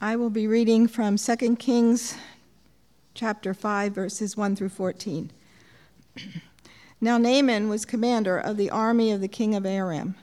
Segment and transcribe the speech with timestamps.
[0.00, 2.14] I will be reading from 2 Kings
[3.14, 5.32] chapter 5, verses 1 through 14.
[7.00, 10.14] now, Naaman was commander of the army of the king of Aram.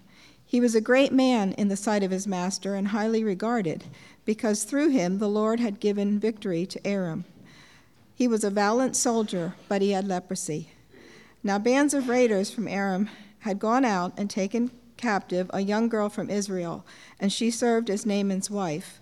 [0.46, 3.84] He was a great man in the sight of his master and highly regarded,
[4.24, 7.26] because through him the Lord had given victory to Aram.
[8.16, 10.70] He was a valiant soldier, but he had leprosy.
[11.44, 16.08] Now, bands of raiders from Aram had gone out and taken captive a young girl
[16.08, 16.86] from Israel,
[17.20, 19.02] and she served as Naaman's wife.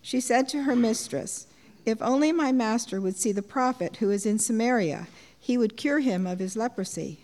[0.00, 1.46] She said to her mistress,
[1.84, 6.00] If only my master would see the prophet who is in Samaria, he would cure
[6.00, 7.20] him of his leprosy.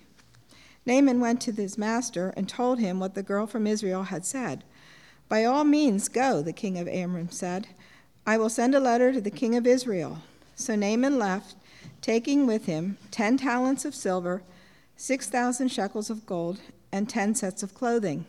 [0.87, 4.65] Naaman went to his master and told him what the girl from Israel had said.
[5.29, 7.69] By all means, go, the king of Aram said.
[8.27, 10.19] I will send a letter to the king of Israel.
[10.55, 11.57] So Naaman left,
[12.01, 14.43] taking with him ten talents of silver,
[14.97, 16.61] six thousand shekels of gold,
[16.93, 18.27] and ten sets of clothing.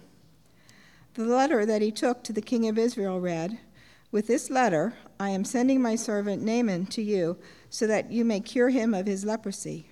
[1.14, 3.60] The letter that he took to the king of Israel read,
[4.16, 7.38] with this letter, I am sending my servant Naaman to you,
[7.70, 9.90] so that you may cure him of his leprosy.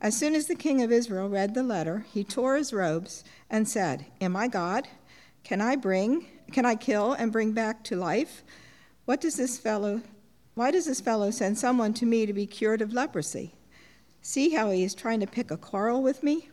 [0.00, 3.68] As soon as the king of Israel read the letter, he tore his robes and
[3.68, 4.88] said, Am I God?
[5.44, 8.42] Can I bring, can I kill and bring back to life?
[9.04, 10.00] What does this fellow,
[10.54, 13.52] why does this fellow send someone to me to be cured of leprosy?
[14.22, 16.48] See how he is trying to pick a quarrel with me?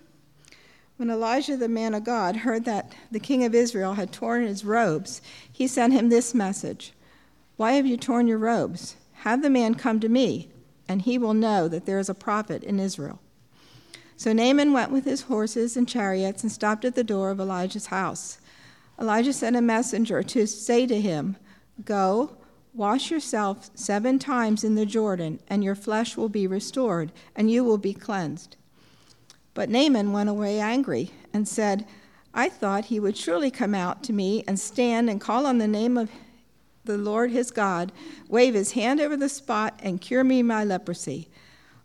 [0.98, 4.66] When Elisha, the man of God, heard that the king of Israel had torn his
[4.66, 6.92] robes, he sent him this message
[7.58, 8.96] why have you torn your robes?
[9.22, 10.50] Have the man come to me,
[10.88, 13.20] and he will know that there is a prophet in Israel.
[14.16, 17.88] So Naaman went with his horses and chariots and stopped at the door of Elisha's
[17.88, 18.40] house.
[19.00, 21.36] Elisha sent a messenger to say to him,
[21.84, 22.38] Go,
[22.74, 27.64] wash yourself seven times in the Jordan, and your flesh will be restored, and you
[27.64, 28.56] will be cleansed.
[29.56, 31.88] But Naaman went away angry and said,
[32.34, 35.68] I thought he would surely come out to me and stand and call on the
[35.68, 36.12] name of
[36.88, 37.92] the Lord his God,
[38.28, 41.28] wave his hand over the spot, and cure me my leprosy.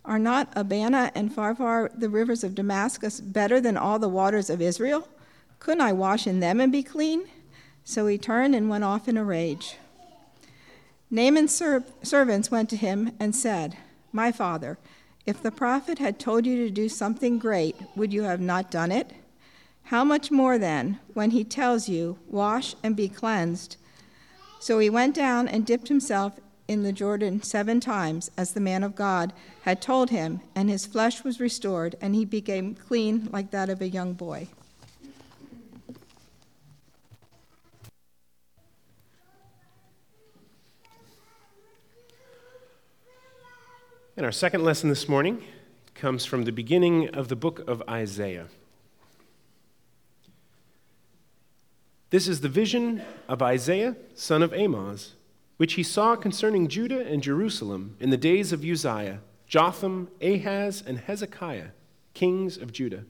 [0.05, 4.61] Are not Abana and Pharpar, the rivers of Damascus, better than all the waters of
[4.61, 5.07] Israel?
[5.59, 7.29] Couldn't I wash in them and be clean?
[7.85, 9.77] So he turned and went off in a rage.
[11.09, 13.77] Naaman's ser- servants went to him and said,
[14.11, 14.77] My father,
[15.25, 18.91] if the prophet had told you to do something great, would you have not done
[18.91, 19.11] it?
[19.83, 23.77] How much more then, when he tells you, Wash and be cleansed,
[24.63, 28.81] so he went down and dipped himself in the Jordan seven times, as the man
[28.81, 33.51] of God had told him, and his flesh was restored, and he became clean like
[33.51, 34.47] that of a young boy.
[44.15, 45.43] And our second lesson this morning
[45.93, 48.47] comes from the beginning of the book of Isaiah.
[52.13, 55.13] This is the vision of Isaiah, son of Amoz,
[55.57, 60.99] which he saw concerning Judah and Jerusalem in the days of Uzziah, Jotham, Ahaz, and
[60.99, 61.69] Hezekiah,
[62.13, 63.05] kings of Judah.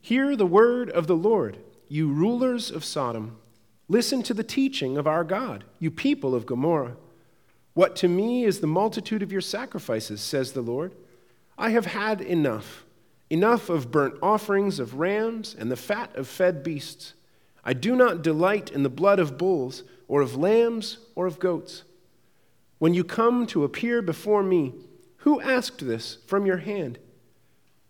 [0.00, 1.58] Hear the word of the Lord,
[1.88, 3.38] you rulers of Sodom.
[3.88, 6.96] Listen to the teaching of our God, you people of Gomorrah.
[7.74, 10.94] What to me is the multitude of your sacrifices, says the Lord.
[11.58, 12.84] I have had enough,
[13.28, 17.14] enough of burnt offerings of rams and the fat of fed beasts.
[17.64, 21.84] I do not delight in the blood of bulls, or of lambs, or of goats.
[22.78, 24.74] When you come to appear before me,
[25.18, 26.98] who asked this from your hand?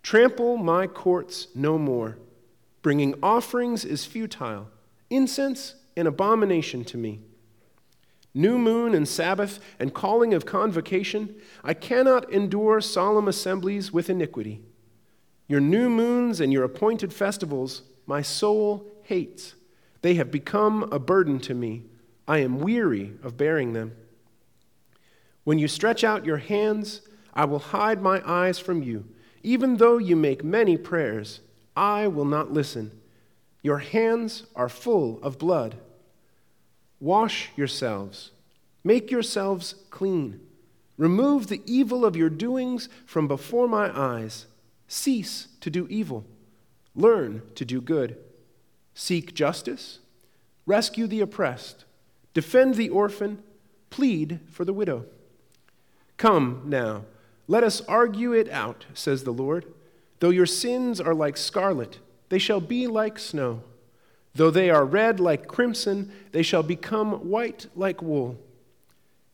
[0.02, 2.18] Trample my courts no more.
[2.82, 4.68] Bringing offerings is futile,
[5.10, 7.20] incense an abomination to me.
[8.34, 14.62] New moon and Sabbath and calling of convocation, I cannot endure solemn assemblies with iniquity.
[15.48, 19.54] Your new moons and your appointed festivals, my soul hates.
[20.02, 21.84] They have become a burden to me.
[22.26, 23.96] I am weary of bearing them.
[25.44, 27.00] When you stretch out your hands,
[27.32, 29.06] I will hide my eyes from you.
[29.42, 31.40] Even though you make many prayers,
[31.76, 32.92] I will not listen.
[33.62, 35.76] Your hands are full of blood.
[37.00, 38.32] Wash yourselves,
[38.84, 40.40] make yourselves clean.
[40.96, 44.46] Remove the evil of your doings from before my eyes.
[44.88, 46.26] Cease to do evil.
[46.96, 48.18] Learn to do good.
[49.00, 50.00] Seek justice,
[50.66, 51.84] rescue the oppressed,
[52.34, 53.40] defend the orphan,
[53.90, 55.06] plead for the widow.
[56.16, 57.04] Come now,
[57.46, 59.66] let us argue it out, says the Lord.
[60.18, 63.62] Though your sins are like scarlet, they shall be like snow.
[64.34, 68.36] Though they are red like crimson, they shall become white like wool.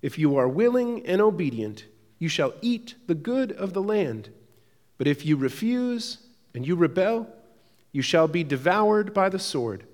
[0.03, 1.87] If you are willing and obedient,
[2.19, 4.29] you shall eat the good of the land.
[4.99, 6.19] But if you refuse
[6.53, 7.35] and you rebel,
[7.95, 9.85] you shall be devoured by the sword,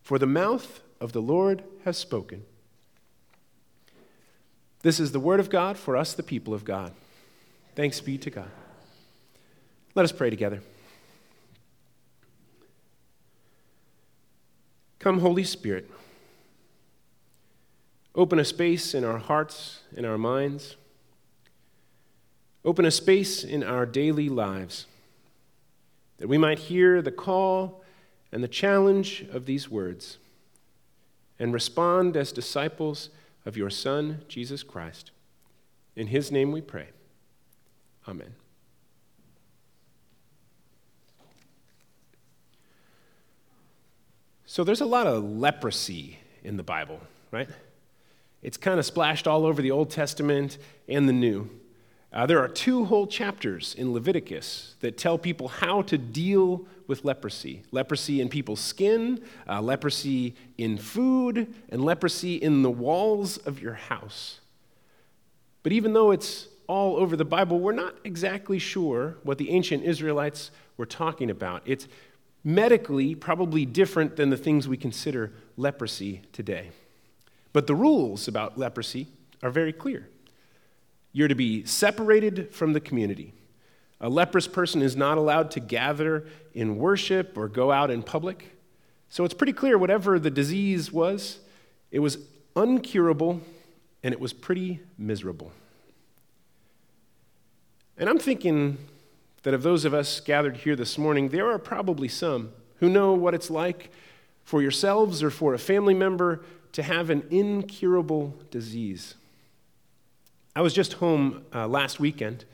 [0.00, 2.44] for the mouth of the Lord has spoken.
[4.82, 6.92] This is the word of God for us, the people of God.
[7.74, 8.50] Thanks be to God.
[9.96, 10.62] Let us pray together.
[15.00, 15.90] Come, Holy Spirit.
[18.14, 20.76] Open a space in our hearts, in our minds.
[22.64, 24.86] Open a space in our daily lives
[26.18, 27.82] that we might hear the call
[28.30, 30.18] and the challenge of these words
[31.38, 33.10] and respond as disciples
[33.46, 35.12] of your Son, Jesus Christ.
[35.96, 36.88] In his name we pray.
[38.06, 38.34] Amen.
[44.46, 47.00] So there's a lot of leprosy in the Bible,
[47.30, 47.48] right?
[48.42, 51.50] It's kind of splashed all over the Old Testament and the New.
[52.12, 57.04] Uh, there are two whole chapters in Leviticus that tell people how to deal with
[57.04, 63.60] leprosy leprosy in people's skin, uh, leprosy in food, and leprosy in the walls of
[63.60, 64.40] your house.
[65.62, 69.84] But even though it's all over the Bible, we're not exactly sure what the ancient
[69.84, 71.62] Israelites were talking about.
[71.66, 71.88] It's
[72.42, 76.70] medically probably different than the things we consider leprosy today.
[77.52, 79.08] But the rules about leprosy
[79.42, 80.08] are very clear.
[81.12, 83.32] You're to be separated from the community.
[84.00, 88.56] A leprous person is not allowed to gather in worship or go out in public.
[89.08, 91.40] So it's pretty clear whatever the disease was,
[91.90, 92.18] it was
[92.54, 93.40] uncurable
[94.02, 95.52] and it was pretty miserable.
[97.96, 98.78] And I'm thinking
[99.42, 103.12] that of those of us gathered here this morning, there are probably some who know
[103.12, 103.90] what it's like
[104.44, 109.14] for yourselves or for a family member to have an incurable disease.
[110.58, 112.44] I was just home uh, last weekend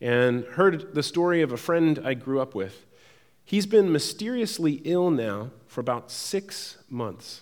[0.00, 2.86] and heard the story of a friend I grew up with.
[3.44, 7.40] He's been mysteriously ill now for about six months.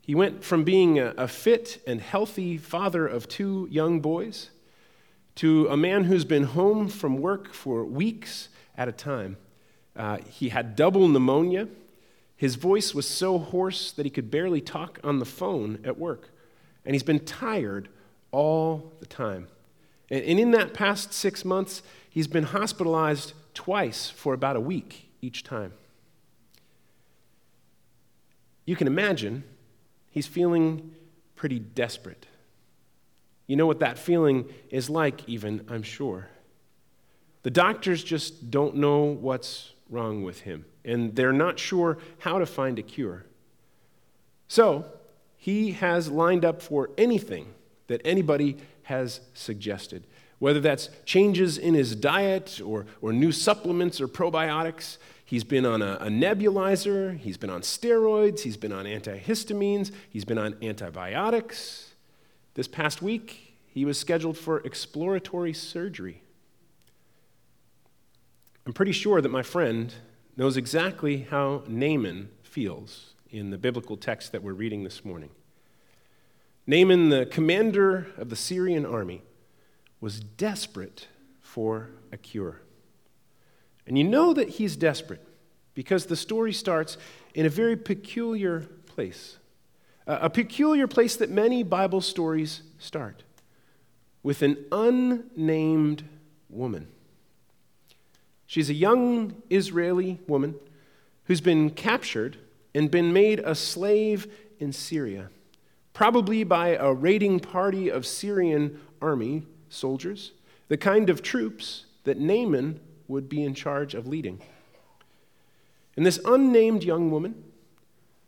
[0.00, 4.50] He went from being a, a fit and healthy father of two young boys
[5.34, 8.48] to a man who's been home from work for weeks
[8.78, 9.38] at a time.
[9.96, 11.66] Uh, he had double pneumonia.
[12.36, 16.30] His voice was so hoarse that he could barely talk on the phone at work.
[16.84, 17.88] And he's been tired
[18.32, 19.46] all the time.
[20.10, 25.44] And in that past six months, he's been hospitalized twice for about a week each
[25.44, 25.72] time.
[28.66, 29.44] You can imagine
[30.10, 30.94] he's feeling
[31.36, 32.26] pretty desperate.
[33.46, 36.28] You know what that feeling is like, even, I'm sure.
[37.42, 42.46] The doctors just don't know what's wrong with him, and they're not sure how to
[42.46, 43.24] find a cure.
[44.46, 44.84] So,
[45.36, 47.52] he has lined up for anything
[47.92, 50.06] that anybody has suggested.
[50.38, 55.82] Whether that's changes in his diet or, or new supplements or probiotics, he's been on
[55.82, 61.90] a, a nebulizer, he's been on steroids, he's been on antihistamines, he's been on antibiotics.
[62.54, 66.22] This past week, he was scheduled for exploratory surgery.
[68.66, 69.92] I'm pretty sure that my friend
[70.36, 75.30] knows exactly how Naaman feels in the biblical text that we're reading this morning.
[76.66, 79.22] Naaman, the commander of the Syrian army,
[80.00, 81.08] was desperate
[81.40, 82.60] for a cure.
[83.86, 85.24] And you know that he's desperate
[85.74, 86.96] because the story starts
[87.34, 89.38] in a very peculiar place.
[90.06, 93.22] A peculiar place that many Bible stories start
[94.22, 96.04] with an unnamed
[96.48, 96.88] woman.
[98.46, 100.56] She's a young Israeli woman
[101.24, 102.36] who's been captured
[102.74, 104.26] and been made a slave
[104.58, 105.30] in Syria
[105.92, 110.32] probably by a raiding party of Syrian army soldiers,
[110.68, 114.40] the kind of troops that Naaman would be in charge of leading.
[115.96, 117.44] And this unnamed young woman,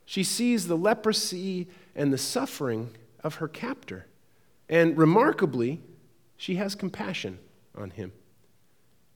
[0.05, 2.91] she sees the leprosy and the suffering
[3.23, 4.07] of her captor.
[4.69, 5.81] And remarkably,
[6.37, 7.39] she has compassion
[7.75, 8.13] on him.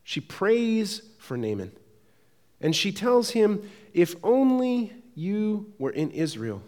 [0.02, 1.72] She prays for Naaman.
[2.60, 6.62] And she tells him, If only you were in Israel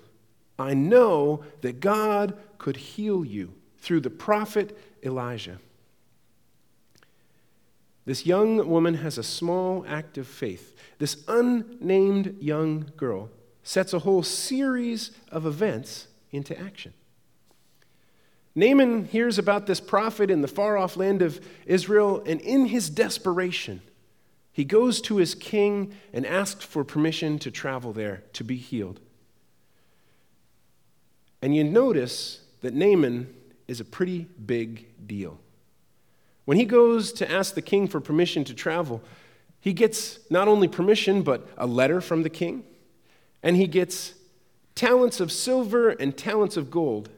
[0.60, 5.58] I know that God could heal you through the prophet Elisha.
[8.04, 10.76] This young woman has a small act of faith.
[10.98, 13.30] This unnamed young girl
[13.62, 16.92] sets a whole series of events into action.
[18.54, 22.90] Naaman hears about this prophet in the far off land of Israel, and in his
[22.90, 23.80] desperation,
[24.52, 29.00] he goes to his king and asks for permission to travel there to be healed.
[31.42, 33.34] And you notice that Naaman
[33.66, 35.38] is a pretty big deal.
[36.44, 39.02] When he goes to ask the king for permission to travel,
[39.60, 42.64] he gets not only permission, but a letter from the king,
[43.42, 44.14] and he gets
[44.74, 47.10] talents of silver and talents of gold.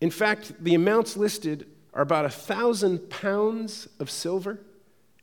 [0.00, 4.58] In fact, the amounts listed are about a thousand pounds of silver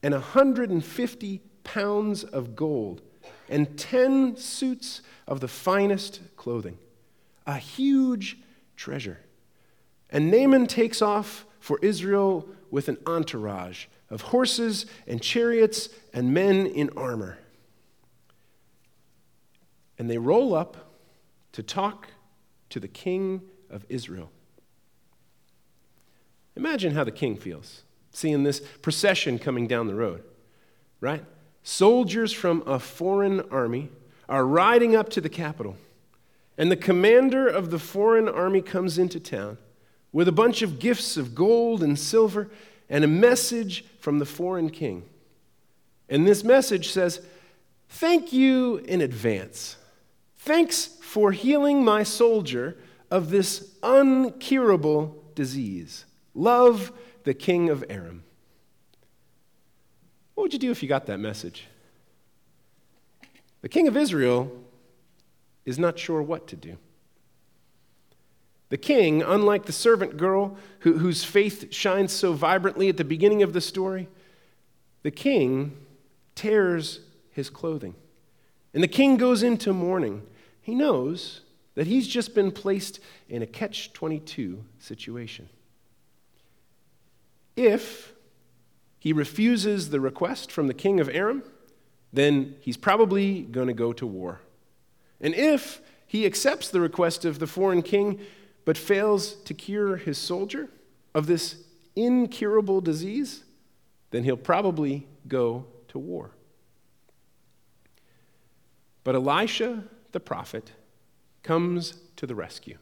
[0.01, 3.01] and 150 pounds of gold
[3.49, 6.77] and 10 suits of the finest clothing.
[7.49, 8.37] A huge
[8.75, 9.17] treasure.
[10.11, 16.67] And Naaman takes off for Israel with an entourage of horses and chariots and men
[16.67, 17.39] in armor.
[19.97, 20.93] And they roll up
[21.53, 22.09] to talk
[22.69, 24.29] to the king of Israel.
[26.55, 30.23] Imagine how the king feels seeing this procession coming down the road,
[31.01, 31.25] right?
[31.63, 33.89] Soldiers from a foreign army
[34.27, 35.77] are riding up to the capital,
[36.59, 39.57] and the commander of the foreign army comes into town
[40.11, 42.49] with a bunch of gifts of gold and silver
[42.89, 45.03] and a message from the foreign king.
[46.09, 47.21] And this message says,
[47.87, 49.77] Thank you in advance.
[50.37, 52.77] Thanks for healing my soldier
[53.09, 56.05] of this uncurable disease.
[56.35, 56.91] Love
[57.23, 58.23] the king of Aram.
[60.35, 61.67] What would you do if you got that message?
[63.61, 64.51] The king of Israel
[65.69, 66.77] is not sure what to do.
[68.69, 73.43] The king, unlike the servant girl who, whose faith shines so vibrantly at the beginning
[73.43, 74.09] of the story,
[75.03, 75.77] the king
[76.33, 77.93] tears his clothing.
[78.73, 80.23] And the king goes into mourning.
[80.59, 81.41] He knows
[81.75, 85.49] that he's just been placed in a catch 22 situation.
[87.55, 88.13] If
[88.97, 91.43] he refuses the request from the king of Aram,
[92.11, 94.41] then he's probably going to go to war.
[95.21, 98.19] And if he accepts the request of the foreign king,
[98.65, 100.69] but fails to cure his soldier
[101.13, 101.63] of this
[101.95, 103.43] incurable disease,
[104.11, 106.31] then he'll probably go to war.
[109.03, 110.71] But Elisha the prophet
[111.43, 112.77] comes to the rescue.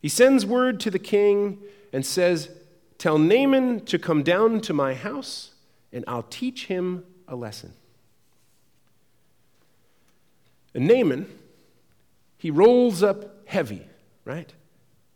[0.00, 1.58] He sends word to the king
[1.92, 2.50] and says,
[2.98, 5.52] Tell Naaman to come down to my house,
[5.92, 7.74] and I'll teach him a lesson.
[10.74, 11.26] And Naaman,
[12.38, 13.86] he rolls up heavy,
[14.24, 14.52] right,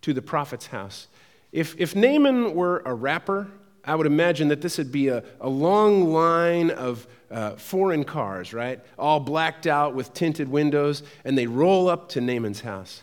[0.03, 1.09] to the prophet's house.
[1.53, 3.49] If, if Naaman were a rapper,
[3.85, 8.53] I would imagine that this would be a, a long line of uh, foreign cars,
[8.53, 8.81] right?
[8.99, 13.03] All blacked out with tinted windows, and they roll up to Naaman's house.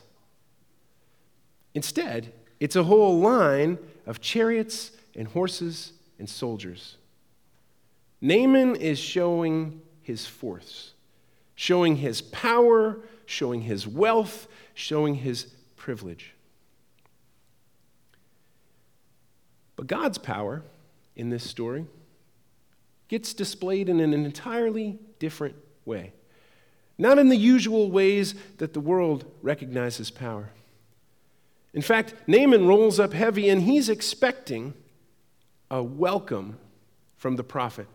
[1.74, 6.98] Instead, it's a whole line of chariots and horses and soldiers.
[8.22, 10.94] Naaman is showing his force,
[11.56, 15.46] showing his power, showing his wealth, showing his
[15.76, 16.34] privilege.
[19.76, 20.64] But God's power
[21.16, 21.86] in this story
[23.08, 25.56] gets displayed in an entirely different
[25.86, 26.14] way.
[26.98, 30.50] Not in the usual ways that the world recognizes power.
[31.74, 34.74] In fact, Naaman rolls up heavy and he's expecting
[35.72, 36.60] a welcome
[37.18, 37.88] from the prophet.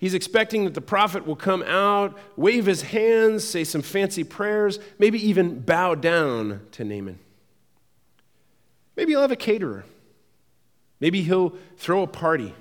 [0.00, 4.78] He's expecting that the prophet will come out, wave his hands, say some fancy prayers,
[4.98, 7.18] maybe even bow down to Naaman.
[8.96, 9.84] Maybe he'll have a caterer.
[11.00, 12.54] Maybe he'll throw a party.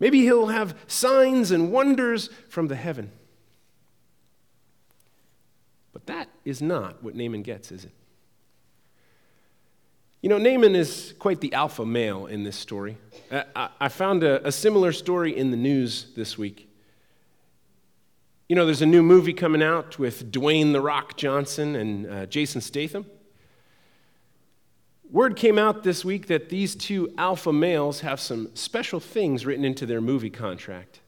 [0.00, 3.12] Maybe he'll have signs and wonders from the heaven.
[5.92, 7.92] But that is not what Naaman gets, is it?
[10.22, 12.96] You know, Naaman is quite the alpha male in this story.
[13.30, 16.68] I, found a, a, similar story in the news this week.
[18.48, 22.26] You know, there's a new movie coming out with Dwayne The Rock Johnson and uh,
[22.26, 23.04] Jason Statham.
[25.10, 29.64] Word came out this week that these two alpha males have some special things written
[29.64, 31.00] into their movie contract.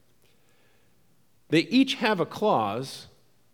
[1.48, 3.06] They each have a clause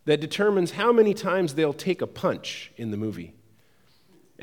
[0.04, 3.32] that determines how many times they'll take a punch in the movie.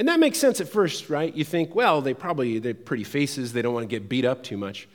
[0.01, 1.31] And that makes sense at first, right?
[1.31, 4.41] You think, well, they probably, they're pretty faces, they don't want to get beat up
[4.41, 4.89] too much.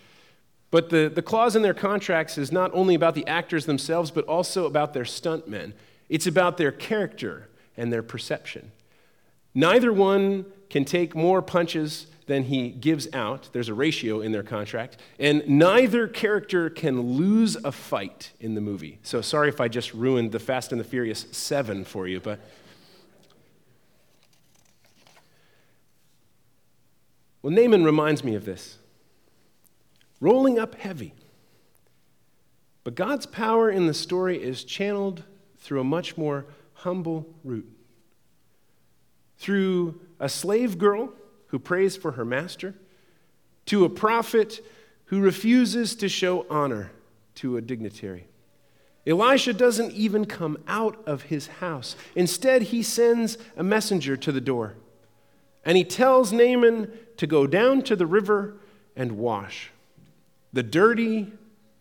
[0.72, 4.24] But the, the clause in their contracts is not only about the actors themselves, but
[4.24, 5.74] also about their stuntmen.
[6.08, 8.72] It's about their character and their perception.
[9.54, 13.48] Neither one can take more punches than he gives out.
[13.52, 14.96] There's a ratio in their contract.
[15.20, 18.98] And neither character can lose a fight in the movie.
[19.04, 22.40] So sorry if I just ruined the Fast and the Furious 7 for you, but
[27.46, 28.76] Well, Naaman reminds me of this
[30.20, 31.14] rolling up heavy.
[32.82, 35.22] But God's power in the story is channeled
[35.58, 37.70] through a much more humble route.
[39.38, 41.12] Through a slave girl
[41.46, 42.74] who prays for her master,
[43.66, 44.60] to a prophet
[45.04, 46.90] who refuses to show honor
[47.36, 48.26] to a dignitary.
[49.06, 51.94] Elisha doesn't even come out of his house.
[52.16, 54.74] Instead, he sends a messenger to the door
[55.66, 58.54] And he tells Naaman to go down to the river
[58.94, 59.72] and wash.
[60.52, 61.32] The dirty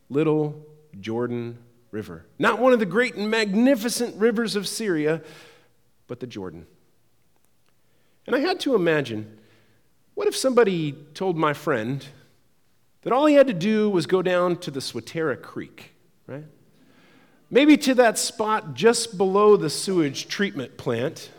[0.10, 0.66] little
[1.00, 1.60] Jordan
[1.92, 2.26] River.
[2.40, 5.22] Not one of the great and magnificent rivers of Syria,
[6.08, 6.66] but the Jordan.
[8.26, 9.38] And I had to imagine
[10.16, 12.06] what if somebody told my friend
[13.04, 15.94] that all he had to do was go down to the Swatara Creek,
[16.26, 16.46] right?
[17.52, 21.30] Maybe to that spot just below the sewage treatment plant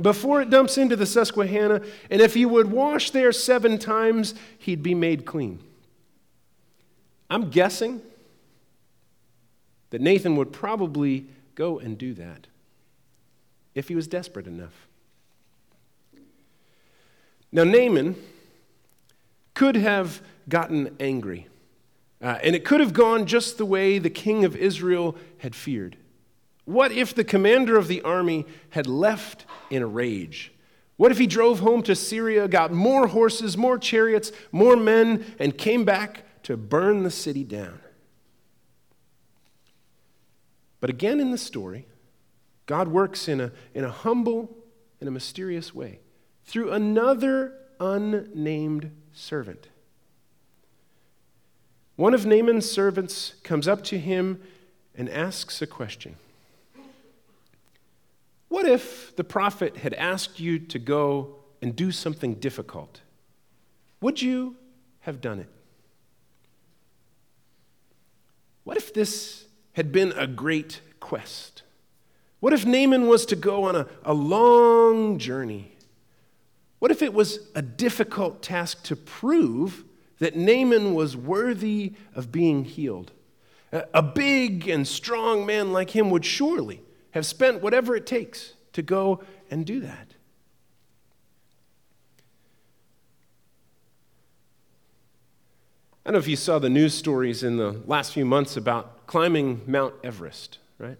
[0.00, 4.82] before it dumps into the Susquehanna, and if he would wash there seven times, he'd
[4.82, 5.60] be made clean.
[7.28, 8.02] I'm guessing
[9.90, 12.46] that Nathan would probably go and do that
[13.74, 14.86] if he was desperate enough.
[17.50, 18.16] Now, Naaman
[19.54, 21.46] could have gotten angry,
[22.22, 25.96] uh, and it could have gone just the way the king of Israel had feared.
[26.64, 30.52] What if the commander of the army had left in a rage?
[30.96, 35.56] What if he drove home to Syria, got more horses, more chariots, more men, and
[35.56, 37.80] came back to burn the city down?
[40.80, 41.86] But again in the story,
[42.66, 44.56] God works in a, in a humble
[45.00, 46.00] and a mysterious way
[46.44, 49.68] through another unnamed servant.
[51.96, 54.40] One of Naaman's servants comes up to him
[54.94, 56.16] and asks a question
[58.52, 63.00] What if the prophet had asked you to go and do something difficult?
[64.02, 64.56] Would you
[65.00, 65.48] have done it?
[68.64, 71.62] What if this had been a great quest?
[72.40, 75.74] What if Naaman was to go on a, a long journey?
[76.78, 79.82] What if it was a difficult task to prove
[80.18, 83.12] that Naaman was worthy of being healed?
[83.72, 86.82] A, a big and strong man like him would surely
[87.12, 90.14] have spent whatever it takes to go and do that.
[96.04, 99.06] I don't know if you saw the news stories in the last few months about
[99.06, 100.98] climbing Mount Everest, right?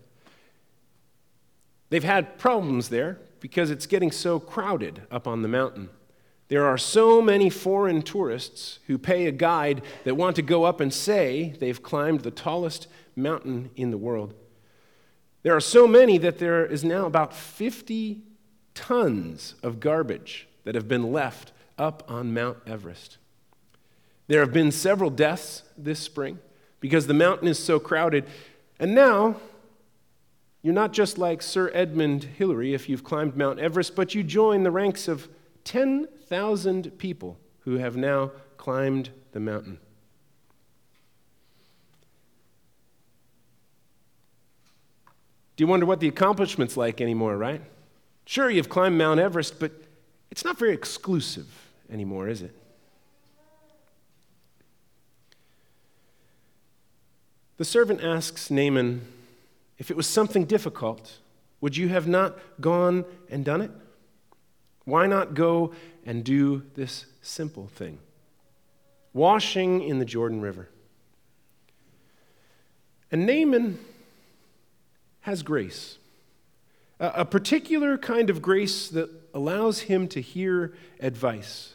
[1.91, 5.91] They've had problems there because it's getting so crowded up on the mountain.
[6.47, 10.81] There are so many foreign tourists who pay a guide that want to go up
[10.81, 12.87] and say they've climbed the tallest
[13.17, 14.35] mountain in the world.
[15.43, 18.23] There are so many that there is now about 50
[18.75, 23.19] tons of garbage that have been left up on Mount Everest.
[24.29, 26.39] There have been several deaths this spring
[26.81, 28.25] because the mountain is so crowded.
[28.79, 29.37] And now
[30.63, 34.63] you're not just like Sir Edmund Hillary if you've climbed Mount Everest, but you join
[34.63, 35.29] the ranks of
[35.65, 39.79] 10,000 people who have now climbed the mountain.
[45.57, 47.61] Do you wonder what the accomplishment's like anymore, right?
[48.25, 49.73] Sure, you've climbed Mount Everest, but
[50.31, 51.47] it's not very exclusive
[51.91, 52.55] anymore, is it?
[57.59, 59.03] The servant asks Naaman
[59.79, 61.19] if it was something difficult,
[61.61, 63.71] would you have not gone and done it?
[64.85, 67.99] Why not go and do this simple thing?
[69.13, 70.69] Washing in the Jordan River.
[73.11, 73.79] And Naaman
[75.23, 75.99] has grace,
[77.01, 81.75] a particular kind of grace that allows him to hear advice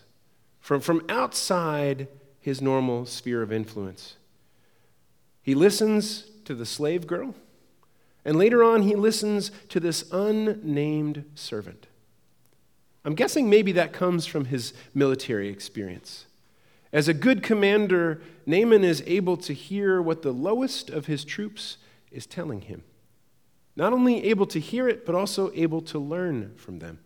[0.60, 2.08] from, from outside
[2.40, 4.16] his normal sphere of influence.
[5.42, 7.36] He listens to the slave girl
[8.28, 11.88] and later on, he listens to this unnamed servant.
[13.06, 16.26] I'm guessing maybe that comes from his military experience.
[16.92, 21.78] As a good commander, Naaman is able to hear what the lowest of his troops
[22.12, 22.84] is telling him.
[23.78, 26.98] Not only able to hear it, but also able to learn from them.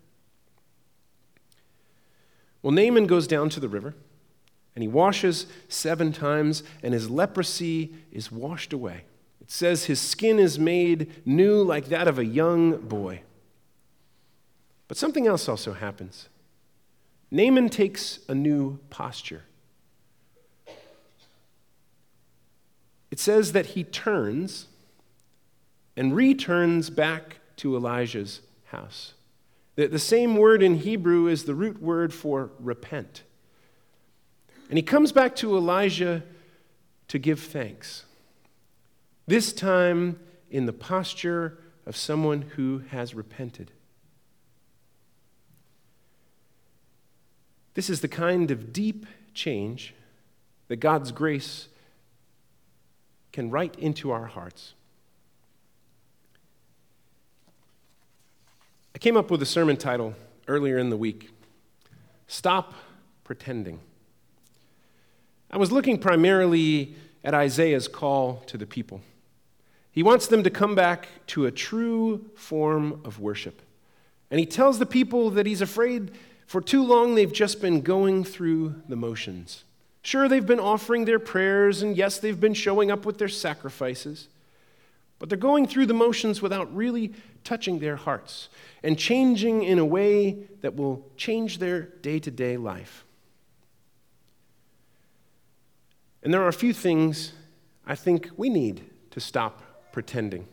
[2.61, 3.93] Well, Naaman goes down to the river
[4.73, 9.03] and he washes seven times, and his leprosy is washed away
[9.41, 13.23] It says his skin is made new like that of a young boy.
[14.87, 16.29] But something else also happens.
[17.29, 19.43] Naaman takes a new posture.
[23.09, 24.67] It says that he turns
[25.95, 29.13] and returns back to Elisha's house.
[29.75, 33.23] The, the same word in Hebrew is the root word for repent.
[34.69, 36.23] And he comes back to Elisha
[37.09, 38.05] to give thanks
[39.27, 43.71] this time in the posture of someone who has repented.
[47.73, 49.93] This is the kind of deep change
[50.67, 51.67] that God's grace
[53.31, 54.73] can write into our hearts.
[59.01, 60.13] Came up with a sermon title
[60.47, 61.31] earlier in the week,
[62.27, 62.75] Stop
[63.25, 63.81] pretending.
[65.49, 69.01] I was looking primarily at Isaiah's call to the people.
[69.91, 73.61] He wants them to come back to a true form of worship.
[74.29, 76.11] And he tells the people that he's afraid
[76.45, 79.65] for too long they've just been going through the motions.
[80.03, 84.29] Sure, they've been offering their prayers, and yes, they've been showing up with their sacrifices,
[85.21, 88.49] but they're going through the motions without really touching their hearts
[88.81, 93.05] and changing in a way that will change their day to day life.
[96.23, 97.33] And there are a few things
[97.85, 98.81] I think we need
[99.11, 100.47] to stop pretending.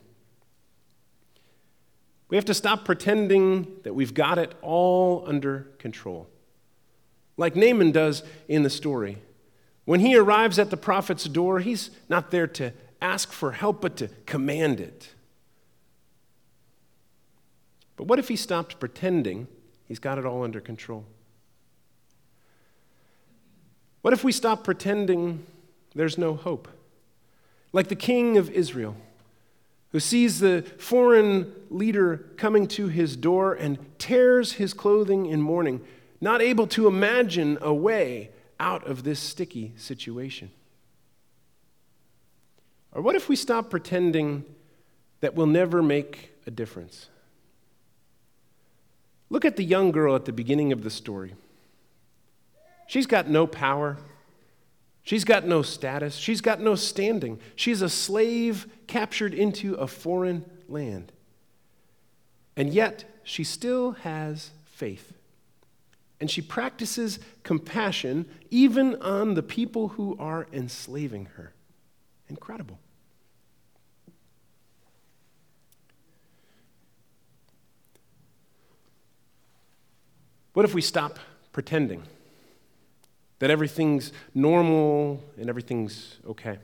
[2.28, 6.28] We have to stop pretending that we've got it all under control.
[7.38, 9.16] Like Naaman does in the story.
[9.86, 13.96] When he arrives at the prophet's door, he's not there to ask for help, but
[13.96, 15.10] to command it.
[17.96, 19.48] But what if he stopped pretending
[19.84, 21.04] he's got it all under control?
[24.02, 25.44] What if we stop pretending
[25.94, 26.68] there's no hope?
[27.72, 28.96] Like the king of Israel
[29.90, 35.80] who sees the foreign leader coming to his door and tears his clothing in mourning,
[36.20, 38.30] not able to imagine a way
[38.60, 40.50] out of this sticky situation?
[42.98, 44.44] Or what if we stop pretending
[45.20, 47.08] that we'll never make a difference?
[49.30, 51.34] Look at the young girl at the beginning of the story.
[52.88, 53.98] She's got no power.
[55.04, 56.16] She's got no status.
[56.16, 57.38] She's got no standing.
[57.54, 61.12] She's a slave captured into a foreign land.
[62.56, 65.12] And yet, she still has faith.
[66.18, 71.52] And she practices compassion even on the people who are enslaving her.
[72.28, 72.80] Incredible.
[80.58, 81.20] What if we stop
[81.52, 82.02] pretending
[83.38, 86.58] that everything's normal and everything's okay?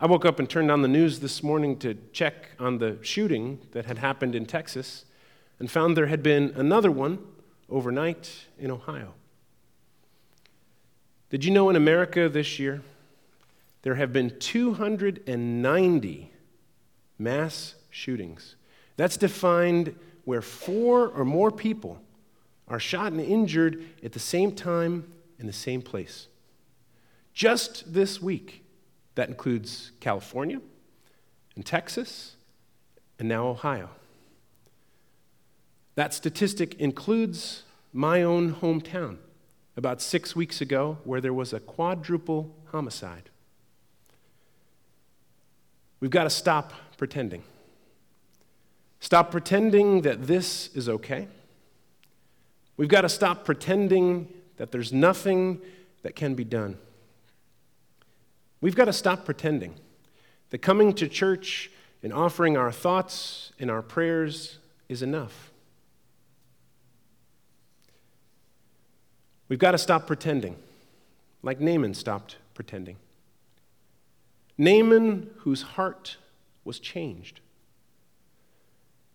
[0.00, 3.58] I woke up and turned on the news this morning to check on the shooting
[3.72, 5.06] that had happened in Texas
[5.58, 7.18] and found there had been another one
[7.68, 9.14] overnight in Ohio.
[11.30, 12.80] Did you know in America this year
[13.82, 16.30] there have been 290
[17.18, 18.54] mass shootings?
[18.96, 19.96] That's defined
[20.28, 21.98] where four or more people
[22.68, 26.28] are shot and injured at the same time in the same place.
[27.32, 28.62] Just this week,
[29.14, 30.60] that includes California
[31.56, 32.36] and Texas
[33.18, 33.88] and now Ohio.
[35.94, 37.62] That statistic includes
[37.94, 39.16] my own hometown
[39.78, 43.30] about six weeks ago, where there was a quadruple homicide.
[46.00, 47.44] We've got to stop pretending.
[49.00, 51.28] Stop pretending that this is okay.
[52.76, 55.60] We've got to stop pretending that there's nothing
[56.02, 56.78] that can be done.
[58.60, 59.74] We've got to stop pretending
[60.50, 61.70] that coming to church
[62.02, 64.58] and offering our thoughts and our prayers
[64.88, 65.50] is enough.
[69.48, 70.56] We've got to stop pretending,
[71.42, 72.96] like Naaman stopped pretending.
[74.58, 76.16] Naaman, whose heart
[76.64, 77.40] was changed.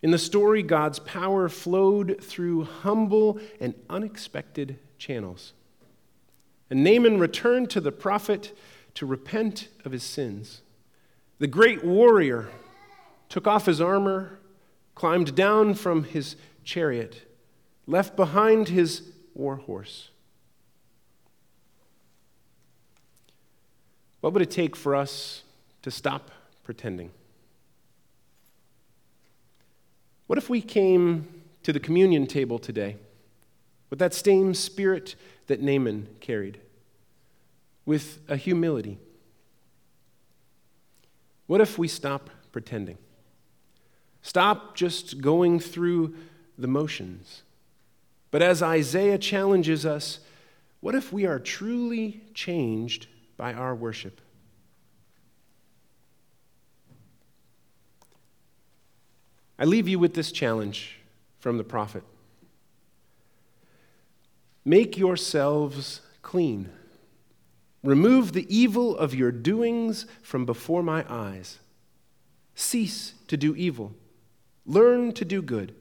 [0.03, 5.53] In the story, God's power flowed through humble and unexpected channels.
[6.69, 8.55] And Naaman returned to the prophet
[8.95, 10.61] to repent of his sins.
[11.39, 12.49] The great warrior
[13.29, 14.39] took off his armor,
[14.93, 16.35] climbed down from his
[16.65, 17.21] chariot,
[17.87, 20.09] left behind his war horse.
[24.19, 25.43] What would it take for us
[25.81, 26.29] to stop
[26.63, 27.11] pretending?
[30.33, 31.27] What if we came
[31.61, 32.97] to the communion table today
[33.91, 35.13] with that same spirit
[35.45, 36.59] that Naaman carried,
[37.85, 38.97] with a humility?
[41.45, 42.97] What if we stop pretending?
[44.23, 46.15] Stop just going through
[46.57, 47.43] the motions.
[48.31, 50.19] But as Isaiah challenges us,
[50.79, 53.05] what if we are truly changed
[53.37, 54.19] by our worship?
[59.57, 60.99] I leave you with this challenge
[61.39, 62.03] from the prophet
[64.65, 66.69] Make yourselves clean.
[67.83, 71.59] Remove the evil of your doings from before my eyes.
[72.55, 73.93] Cease to do evil.
[74.65, 75.75] Learn to do good.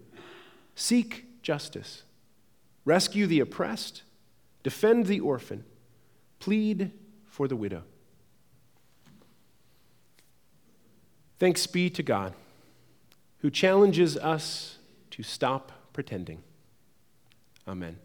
[0.74, 2.02] Seek justice.
[2.84, 4.02] Rescue the oppressed.
[4.64, 5.64] Defend the orphan.
[6.40, 6.90] Plead
[7.26, 7.84] for the widow.
[11.38, 12.34] Thanks be to God
[13.42, 14.78] who challenges us
[15.10, 16.42] to stop pretending.
[17.68, 17.98] Amen.